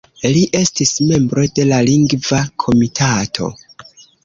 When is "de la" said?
1.59-1.83